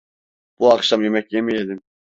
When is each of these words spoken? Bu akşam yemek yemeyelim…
Bu 0.59 0.73
akşam 0.73 1.03
yemek 1.03 1.33
yemeyelim… 1.33 1.81